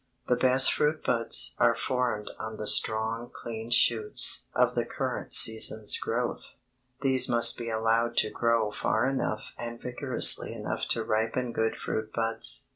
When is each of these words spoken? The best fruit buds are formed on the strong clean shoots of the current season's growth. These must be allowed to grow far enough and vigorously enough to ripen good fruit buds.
The 0.25 0.35
best 0.35 0.73
fruit 0.73 1.03
buds 1.05 1.53
are 1.59 1.75
formed 1.75 2.31
on 2.39 2.57
the 2.57 2.65
strong 2.65 3.29
clean 3.31 3.69
shoots 3.69 4.47
of 4.55 4.73
the 4.73 4.83
current 4.83 5.31
season's 5.31 5.95
growth. 5.99 6.55
These 7.01 7.29
must 7.29 7.55
be 7.55 7.69
allowed 7.69 8.17
to 8.17 8.31
grow 8.31 8.71
far 8.71 9.07
enough 9.07 9.53
and 9.59 9.79
vigorously 9.79 10.53
enough 10.55 10.87
to 10.87 11.03
ripen 11.03 11.53
good 11.53 11.75
fruit 11.75 12.11
buds. 12.13 12.65